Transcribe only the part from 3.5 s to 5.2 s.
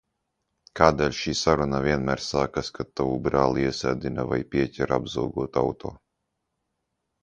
iesēdina vai pieķer